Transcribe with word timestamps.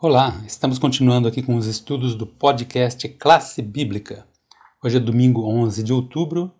Olá, 0.00 0.40
estamos 0.46 0.78
continuando 0.78 1.26
aqui 1.26 1.42
com 1.42 1.56
os 1.56 1.66
estudos 1.66 2.14
do 2.14 2.24
podcast 2.24 3.08
Classe 3.08 3.60
Bíblica. 3.60 4.24
Hoje 4.80 4.96
é 4.96 5.00
domingo 5.00 5.44
11 5.44 5.82
de 5.82 5.92
outubro 5.92 6.52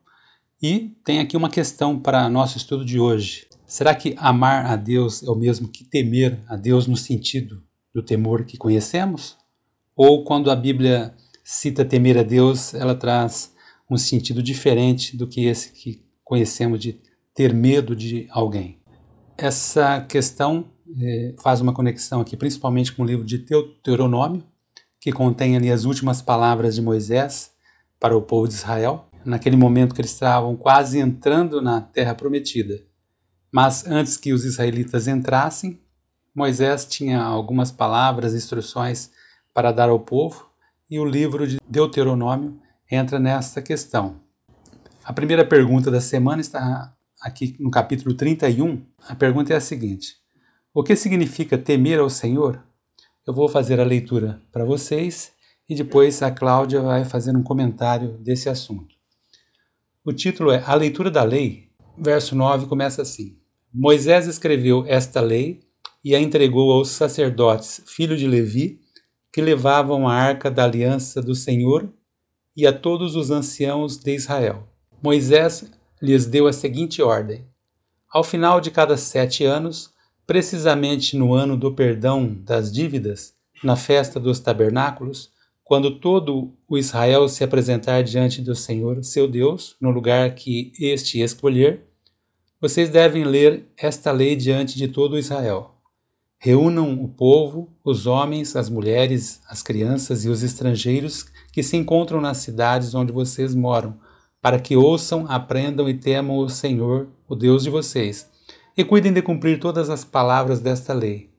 e 0.61 0.97
tem 1.05 1.21
aqui 1.21 1.37
uma 1.37 1.49
questão 1.49 1.97
para 1.97 2.29
nosso 2.29 2.57
estudo 2.57 2.85
de 2.85 2.99
hoje. 2.99 3.47
Será 3.65 3.95
que 3.95 4.17
amar 4.19 4.67
a 4.67 4.75
Deus 4.75 5.23
é 5.23 5.31
o 5.31 5.37
mesmo 5.37 5.69
que 5.69 5.85
temer 5.85 6.43
a 6.49 6.57
Deus 6.57 6.89
no 6.89 6.97
sentido 6.97 7.63
do 7.95 8.03
temor 8.03 8.45
que 8.45 8.57
conhecemos? 8.57 9.37
Ou 9.95 10.25
quando 10.25 10.51
a 10.51 10.57
Bíblia 10.57 11.15
cita 11.45 11.85
temer 11.85 12.19
a 12.19 12.25
Deus, 12.25 12.75
ela 12.75 12.97
traz 12.97 13.55
um 13.89 13.97
sentido 13.97 14.43
diferente 14.43 15.17
do 15.17 15.29
que 15.29 15.45
esse 15.45 15.71
que 15.71 16.05
conhecemos 16.25 16.81
de 16.81 17.01
ter 17.33 17.55
medo 17.55 17.95
de 17.95 18.27
alguém? 18.33 18.81
Essa 19.37 20.01
questão 20.01 20.65
é, 21.01 21.35
faz 21.43 21.61
uma 21.61 21.73
conexão 21.73 22.21
aqui, 22.21 22.37
principalmente 22.37 22.93
com 22.93 23.03
o 23.03 23.07
livro 23.07 23.25
de 23.25 23.39
Deuteronômio, 23.39 24.43
que 25.01 25.13
contém 25.13 25.57
ali 25.57 25.71
as 25.71 25.85
últimas 25.85 26.23
palavras 26.23 26.75
de 26.75 26.83
Moisés 26.83 27.53
para 28.01 28.17
o 28.17 28.23
povo 28.23 28.49
de 28.49 28.55
Israel, 28.55 29.09
naquele 29.25 29.57
momento 29.57 29.95
que 29.95 30.01
eles 30.01 30.13
estavam 30.13 30.57
quase 30.57 30.99
entrando 30.99 31.61
na 31.61 31.81
terra 31.81 32.15
prometida. 32.15 32.81
Mas 33.53 33.87
antes 33.87 34.17
que 34.17 34.33
os 34.33 34.45
israelitas 34.45 35.09
entrassem, 35.09 35.81
Moisés 36.35 36.85
tinha 36.85 37.21
algumas 37.21 37.73
palavras, 37.73 38.35
instruções 38.35 39.11
para 39.53 39.73
dar 39.73 39.89
ao 39.89 40.01
povo, 40.01 40.49
e 40.91 40.99
o 40.99 41.05
livro 41.05 41.47
de 41.47 41.59
Deuteronômio 41.69 42.61
entra 42.91 43.19
nessa 43.19 43.61
questão. 43.61 44.21
A 45.05 45.13
primeira 45.13 45.45
pergunta 45.45 45.91
da 45.91 46.01
semana 46.01 46.41
está 46.41 46.95
aqui 47.21 47.57
no 47.59 47.71
capítulo 47.71 48.15
31. 48.15 48.85
A 49.09 49.15
pergunta 49.15 49.53
é 49.53 49.57
a 49.57 49.61
seguinte: 49.61 50.18
o 50.79 50.83
que 50.85 50.95
significa 50.95 51.59
temer 51.59 51.99
ao 51.99 52.09
Senhor? 52.09 52.63
Eu 53.27 53.35
vou 53.35 53.49
fazer 53.49 53.81
a 53.81 53.85
leitura 53.85 54.41
para 54.53 54.65
vocês 54.65 55.33
e 55.69 55.75
depois 55.75 56.23
a 56.23 56.31
Cláudia 56.31 56.81
vai 56.81 57.05
fazer 57.05 57.37
um 57.37 57.43
comentário 57.43 58.17
desse 58.19 58.49
assunto. 58.49 58.95
O 60.05 60.13
título 60.13 60.53
é 60.53 60.63
A 60.65 60.77
Leitura 60.77 61.11
da 61.11 61.25
Lei. 61.25 61.73
Verso 61.99 62.37
9 62.37 62.67
começa 62.69 63.03
assim: 63.03 63.37
Moisés 63.75 64.29
escreveu 64.29 64.85
esta 64.87 65.21
lei 65.21 65.65
e 66.05 66.15
a 66.15 66.21
entregou 66.21 66.71
aos 66.71 66.91
sacerdotes, 66.91 67.83
filho 67.85 68.17
de 68.17 68.29
Levi, 68.29 68.79
que 69.33 69.43
levavam 69.43 70.07
a 70.07 70.15
arca 70.15 70.49
da 70.49 70.63
aliança 70.63 71.21
do 71.21 71.35
Senhor, 71.35 71.93
e 72.57 72.69
a 72.69 72.73
todos 72.73 73.17
os 73.17 73.33
anciãos 73.33 73.97
de 73.97 74.15
Israel. 74.15 74.69
Moisés 75.03 75.69
lhes 76.01 76.25
deu 76.25 76.47
a 76.47 76.53
seguinte 76.53 77.03
ordem: 77.03 77.45
Ao 78.09 78.23
final 78.23 78.61
de 78.61 78.71
cada 78.71 78.97
sete 78.97 79.45
anos, 79.45 79.98
precisamente 80.29 81.17
no 81.17 81.33
ano 81.33 81.57
do 81.57 81.73
perdão 81.73 82.37
das 82.45 82.71
dívidas, 82.71 83.33
na 83.65 83.77
festa 83.77 84.21
dos 84.21 84.39
tabernáculos, 84.39 85.31
quando 85.65 85.99
todo 85.99 86.53
o 86.69 86.77
Israel 86.77 87.27
se 87.31 87.43
apresentar 87.43 88.03
diante 88.03 88.43
do 88.43 88.55
Senhor, 88.55 89.03
seu 89.03 89.27
Deus, 89.27 89.75
no 89.81 89.91
lugar 89.91 90.35
que 90.35 90.71
este 90.79 91.19
escolher, 91.23 91.83
vocês 92.61 92.91
devem 92.91 93.25
ler 93.25 93.69
esta 93.75 94.13
lei 94.13 94.37
diante 94.37 94.77
de 94.77 94.87
todo 94.87 95.15
o 95.15 95.19
Israel. 95.19 95.75
Reúnam 96.39 97.03
o 97.03 97.09
povo, 97.09 97.73
os 97.83 98.07
homens, 98.07 98.55
as 98.55 98.69
mulheres, 98.69 99.41
as 99.49 99.63
crianças 99.63 100.27
e 100.27 100.29
os 100.29 100.43
estrangeiros 100.43 101.25
que 101.51 101.63
se 101.63 101.75
encontram 101.75 102.21
nas 102.21 102.37
cidades 102.37 102.95
onde 102.95 103.13
vocês 103.13 103.55
moram, 103.55 103.99
para 104.43 104.61
que 104.61 104.77
ouçam, 104.77 105.25
aprendam 105.27 105.89
e 105.89 105.95
temam 105.95 106.37
o 106.37 106.51
Senhor, 106.51 107.09
o 107.27 107.35
Deus 107.35 107.63
de 107.63 107.71
vocês 107.71 108.29
e 108.79 108.85
cuidem 108.85 109.13
de 109.13 109.21
cumprir 109.21 109.59
todas 109.59 109.91
as 109.91 110.05
palavras 110.05 110.61
desta 110.61 110.95
lei, 110.95 111.33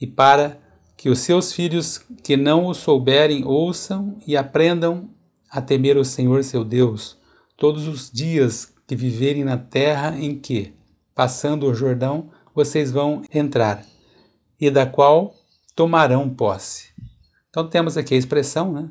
e 0.00 0.06
para 0.06 0.60
que 0.96 1.10
os 1.10 1.18
seus 1.18 1.52
filhos 1.52 1.98
que 2.22 2.36
não 2.36 2.66
o 2.66 2.72
souberem 2.72 3.44
ouçam 3.44 4.16
e 4.24 4.36
aprendam 4.36 5.10
a 5.50 5.60
temer 5.60 5.96
o 5.96 6.04
Senhor 6.04 6.44
seu 6.44 6.64
Deus 6.64 7.18
todos 7.56 7.88
os 7.88 8.08
dias 8.12 8.72
que 8.86 8.94
viverem 8.94 9.42
na 9.42 9.56
terra 9.56 10.16
em 10.16 10.38
que, 10.38 10.72
passando 11.16 11.66
o 11.66 11.74
Jordão, 11.74 12.30
vocês 12.54 12.92
vão 12.92 13.22
entrar, 13.34 13.84
e 14.60 14.70
da 14.70 14.86
qual 14.86 15.34
tomarão 15.74 16.30
posse. 16.30 16.90
Então 17.50 17.68
temos 17.68 17.96
aqui 17.96 18.14
a 18.14 18.18
expressão, 18.18 18.72
né? 18.72 18.88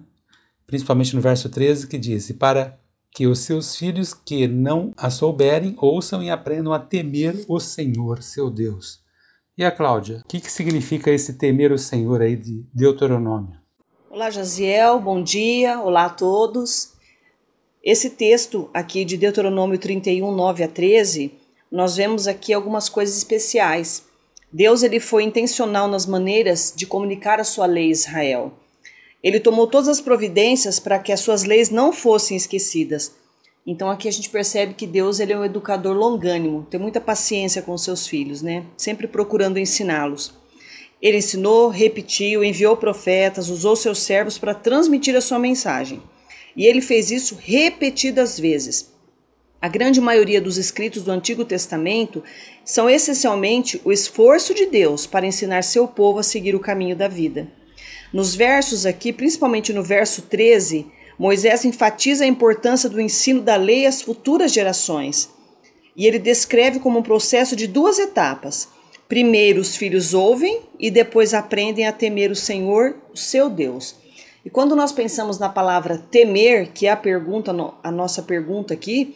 principalmente 0.68 1.16
no 1.16 1.22
verso 1.22 1.48
13, 1.48 1.88
que 1.88 1.98
diz: 1.98 2.30
E 2.30 2.34
para 2.34 2.78
que 3.14 3.28
os 3.28 3.40
seus 3.40 3.76
filhos 3.76 4.14
que 4.14 4.48
não 4.48 4.92
a 4.98 5.10
souberem 5.10 5.76
ouçam 5.78 6.24
e 6.24 6.32
aprendam 6.32 6.74
a 6.74 6.80
temer 6.80 7.46
o 7.48 7.60
Senhor, 7.60 8.24
seu 8.24 8.50
Deus. 8.50 9.02
E 9.56 9.64
a 9.64 9.70
Cláudia, 9.70 10.22
o 10.26 10.28
que, 10.28 10.40
que 10.40 10.52
significa 10.52 11.12
esse 11.12 11.34
temer 11.34 11.72
o 11.72 11.78
Senhor 11.78 12.24
aí 12.24 12.36
de 12.36 12.66
Deuteronômio? 12.74 13.56
Olá, 14.10 14.32
Jaziel, 14.32 15.00
bom 15.00 15.22
dia, 15.22 15.80
olá 15.80 16.06
a 16.06 16.10
todos. 16.10 16.94
Esse 17.84 18.10
texto 18.10 18.70
aqui 18.74 19.06
de 19.06 19.16
Deuteronômio 19.16 19.78
31, 19.78 20.32
9 20.32 20.64
a 20.64 20.68
13, 20.68 21.34
nós 21.72 21.96
vemos 21.96 22.28
aqui 22.28 22.52
algumas 22.52 22.90
coisas 22.90 23.16
especiais. 23.16 24.06
Deus 24.52 24.82
ele 24.82 25.00
foi 25.00 25.24
intencional 25.24 25.88
nas 25.88 26.08
maneiras 26.08 26.74
de 26.76 26.88
comunicar 26.88 27.40
a 27.40 27.44
sua 27.44 27.68
lei 27.68 27.90
a 27.90 27.92
Israel. 27.92 28.54
Ele 29.24 29.40
tomou 29.40 29.68
todas 29.68 29.88
as 29.88 30.02
providências 30.02 30.80
para 30.80 31.00
que 31.00 31.12
as 31.12 31.22
suas 31.22 31.44
leis 31.46 31.70
não 31.70 31.94
fossem 31.94 32.36
esquecidas. 32.36 33.14
Então 33.66 33.90
aqui 33.90 34.10
a 34.10 34.12
gente 34.12 34.30
percebe 34.30 34.74
que 34.74 34.86
Deus 34.86 35.22
ele 35.22 35.32
é 35.32 35.38
um 35.38 35.46
educador 35.46 35.96
longânimo, 35.96 36.68
tem 36.70 36.78
muita 36.78 37.00
paciência 37.00 37.62
com 37.62 37.78
seus 37.78 38.06
filhos, 38.06 38.42
né? 38.42 38.66
Sempre 38.76 39.08
procurando 39.08 39.58
ensiná-los. 39.58 40.34
Ele 41.02 41.18
ensinou, 41.18 41.70
repetiu, 41.70 42.44
enviou 42.44 42.76
profetas, 42.76 43.50
usou 43.50 43.76
seus 43.76 44.00
servos 44.00 44.38
para 44.38 44.54
transmitir 44.54 45.16
a 45.16 45.22
sua 45.22 45.40
mensagem. 45.40 46.02
E 46.56 46.66
ele 46.66 46.82
fez 46.82 47.10
isso 47.10 47.38
repetidas 47.40 48.38
vezes. 48.38 48.92
A 49.62 49.70
grande 49.70 50.02
maioria 50.02 50.42
dos 50.42 50.58
escritos 50.58 51.04
do 51.04 51.12
Antigo 51.12 51.46
Testamento 51.46 52.22
são 52.66 52.90
essencialmente 52.90 53.80
o 53.86 53.94
esforço 53.94 54.54
de 54.54 54.66
Deus 54.66 55.08
para 55.08 55.26
ensinar 55.26 55.64
seu 55.64 55.88
povo 55.88 56.20
a 56.20 56.24
seguir 56.24 56.54
o 56.54 56.60
caminho 56.60 56.98
da 56.98 57.08
vida. 57.08 57.48
Nos 58.14 58.36
versos 58.36 58.86
aqui, 58.86 59.12
principalmente 59.12 59.74
no 59.74 59.82
verso 59.82 60.22
13, 60.22 60.86
Moisés 61.18 61.66
enfatiza 61.66 62.24
a 62.24 62.28
importância 62.28 62.88
do 62.88 63.02
ensino 63.02 63.42
da 63.42 63.56
lei 63.56 63.88
às 63.88 64.04
futuras 64.04 64.54
gerações. 64.54 65.32
E 65.98 66.06
ele 66.06 66.20
descreve 66.20 66.80
como 66.80 67.00
um 67.00 67.04
processo 67.04 67.56
de 67.56 67.66
duas 67.66 67.98
etapas. 67.98 68.68
Primeiro, 69.10 69.60
os 69.60 69.76
filhos 69.76 70.14
ouvem 70.14 70.62
e 70.80 70.92
depois 70.92 71.34
aprendem 71.34 71.88
a 71.88 71.92
temer 71.92 72.30
o 72.30 72.36
Senhor, 72.36 72.96
o 73.12 73.18
seu 73.18 73.50
Deus. 73.50 73.96
E 74.46 74.50
quando 74.50 74.76
nós 74.76 74.92
pensamos 74.92 75.40
na 75.40 75.50
palavra 75.50 75.98
temer, 75.98 76.70
que 76.72 76.86
é 76.86 76.92
a 76.92 76.98
pergunta, 76.98 77.52
a 77.82 77.92
nossa 77.92 78.22
pergunta 78.22 78.76
aqui, 78.76 79.16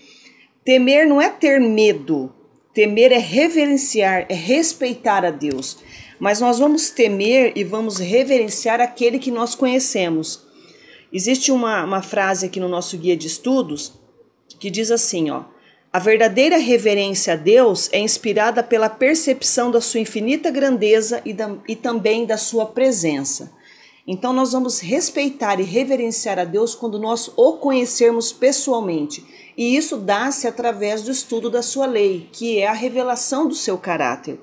temer 0.66 1.08
não 1.08 1.22
é 1.22 1.30
ter 1.30 1.60
medo. 1.60 2.34
Temer 2.74 3.12
é 3.12 3.20
reverenciar, 3.20 4.26
é 4.28 4.34
respeitar 4.34 5.24
a 5.24 5.30
Deus 5.30 5.78
mas 6.20 6.40
nós 6.40 6.60
vamos 6.60 6.90
temer 6.90 7.54
e 7.56 7.64
vamos 7.64 7.98
reverenciar 7.98 8.80
aquele 8.82 9.20
que 9.20 9.32
nós 9.32 9.56
conhecemos. 9.56 10.46
Existe 11.12 11.52
uma, 11.52 11.84
uma 11.84 12.02
frase 12.02 12.46
aqui 12.46 12.60
no 12.60 12.68
nosso 12.68 12.98
guia 12.98 13.16
de 13.16 13.28
estudos 13.28 13.94
que 14.60 14.70
diz 14.70 14.92
assim: 14.92 15.30
ó, 15.30 15.44
a 15.92 16.00
verdadeira 16.00 16.58
reverência 16.58 17.34
a 17.34 17.36
Deus 17.36 17.90
é 17.92 18.00
inspirada 18.00 18.62
pela 18.62 18.90
percepção 18.90 19.72
da 19.72 19.80
sua 19.80 20.00
infinita 20.00 20.52
grandeza 20.52 21.22
e, 21.24 21.34
da, 21.34 21.56
e 21.68 21.76
também 21.76 22.26
da 22.26 22.38
sua 22.38 22.66
presença. 22.66 23.52
Então, 24.06 24.32
nós 24.32 24.54
vamos 24.54 24.80
respeitar 24.80 25.60
e 25.60 25.64
reverenciar 25.64 26.40
a 26.40 26.46
Deus 26.46 26.74
quando 26.74 26.98
nós 26.98 27.30
o 27.36 27.54
conhecermos 27.54 28.32
pessoalmente. 28.32 29.26
E 29.58 29.76
isso 29.76 29.98
dá-se 29.98 30.48
através 30.48 31.02
do 31.02 31.12
estudo 31.12 31.50
da 31.50 31.62
sua 31.62 31.86
lei, 31.86 32.30
que 32.32 32.58
é 32.58 32.68
a 32.68 32.74
revelação 32.74 33.48
do 33.48 33.56
seu 33.56 33.78
caráter. 33.78 34.40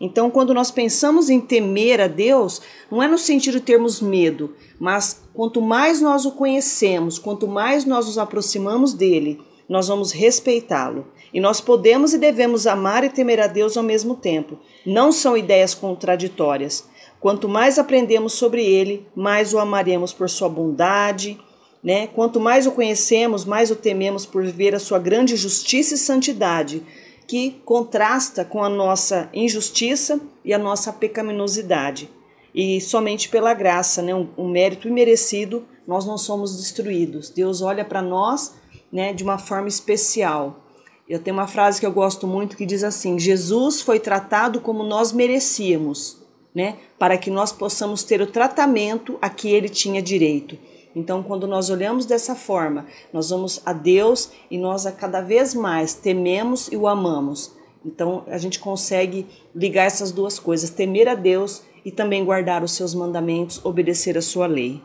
Então, 0.00 0.30
quando 0.30 0.54
nós 0.54 0.70
pensamos 0.70 1.28
em 1.28 1.38
temer 1.38 2.00
a 2.00 2.06
Deus, 2.06 2.62
não 2.90 3.02
é 3.02 3.06
no 3.06 3.18
sentido 3.18 3.58
de 3.58 3.64
termos 3.64 4.00
medo, 4.00 4.54
mas 4.78 5.22
quanto 5.34 5.60
mais 5.60 6.00
nós 6.00 6.24
o 6.24 6.32
conhecemos, 6.32 7.18
quanto 7.18 7.46
mais 7.46 7.84
nós 7.84 8.06
nos 8.06 8.16
aproximamos 8.16 8.94
dele, 8.94 9.38
nós 9.68 9.88
vamos 9.88 10.10
respeitá-lo. 10.10 11.06
E 11.32 11.38
nós 11.38 11.60
podemos 11.60 12.14
e 12.14 12.18
devemos 12.18 12.66
amar 12.66 13.04
e 13.04 13.10
temer 13.10 13.40
a 13.40 13.46
Deus 13.46 13.76
ao 13.76 13.84
mesmo 13.84 14.16
tempo. 14.16 14.58
Não 14.86 15.12
são 15.12 15.36
ideias 15.36 15.74
contraditórias. 15.74 16.88
Quanto 17.20 17.48
mais 17.48 17.78
aprendemos 17.78 18.32
sobre 18.32 18.64
ele, 18.64 19.06
mais 19.14 19.52
o 19.52 19.58
amaremos 19.58 20.12
por 20.12 20.28
sua 20.28 20.48
bondade, 20.48 21.38
né? 21.84 22.06
Quanto 22.08 22.40
mais 22.40 22.66
o 22.66 22.72
conhecemos, 22.72 23.44
mais 23.44 23.70
o 23.70 23.76
tememos 23.76 24.26
por 24.26 24.44
ver 24.44 24.74
a 24.74 24.80
sua 24.80 24.98
grande 24.98 25.36
justiça 25.36 25.94
e 25.94 25.98
santidade 25.98 26.82
que 27.30 27.62
contrasta 27.64 28.44
com 28.44 28.60
a 28.60 28.68
nossa 28.68 29.30
injustiça 29.32 30.20
e 30.44 30.52
a 30.52 30.58
nossa 30.58 30.92
pecaminosidade. 30.92 32.10
E 32.52 32.80
somente 32.80 33.28
pela 33.28 33.54
graça, 33.54 34.02
né, 34.02 34.12
um, 34.12 34.28
um 34.36 34.48
mérito 34.48 34.88
imerecido, 34.88 35.64
nós 35.86 36.04
não 36.04 36.18
somos 36.18 36.56
destruídos. 36.56 37.30
Deus 37.30 37.62
olha 37.62 37.84
para 37.84 38.02
nós 38.02 38.54
né, 38.92 39.12
de 39.12 39.22
uma 39.22 39.38
forma 39.38 39.68
especial. 39.68 40.64
Eu 41.08 41.20
tenho 41.20 41.36
uma 41.36 41.46
frase 41.46 41.78
que 41.78 41.86
eu 41.86 41.92
gosto 41.92 42.26
muito 42.26 42.56
que 42.56 42.66
diz 42.66 42.82
assim: 42.82 43.16
Jesus 43.16 43.80
foi 43.80 44.00
tratado 44.00 44.60
como 44.60 44.82
nós 44.82 45.12
merecíamos, 45.12 46.20
né, 46.52 46.78
para 46.98 47.16
que 47.16 47.30
nós 47.30 47.52
possamos 47.52 48.02
ter 48.02 48.20
o 48.20 48.26
tratamento 48.26 49.18
a 49.22 49.30
que 49.30 49.48
ele 49.48 49.68
tinha 49.68 50.02
direito. 50.02 50.58
Então, 50.94 51.22
quando 51.22 51.46
nós 51.46 51.70
olhamos 51.70 52.04
dessa 52.04 52.34
forma, 52.34 52.86
nós 53.12 53.30
vamos 53.30 53.62
a 53.64 53.72
Deus 53.72 54.30
e 54.50 54.58
nós 54.58 54.86
a 54.86 54.92
cada 54.92 55.20
vez 55.20 55.54
mais 55.54 55.94
tememos 55.94 56.68
e 56.68 56.76
o 56.76 56.88
amamos. 56.88 57.54
Então, 57.84 58.24
a 58.26 58.38
gente 58.38 58.58
consegue 58.58 59.26
ligar 59.54 59.84
essas 59.84 60.12
duas 60.12 60.38
coisas, 60.38 60.70
temer 60.70 61.08
a 61.08 61.14
Deus 61.14 61.62
e 61.84 61.90
também 61.90 62.24
guardar 62.24 62.62
os 62.62 62.72
seus 62.72 62.94
mandamentos, 62.94 63.64
obedecer 63.64 64.18
a 64.18 64.22
sua 64.22 64.46
lei. 64.46 64.82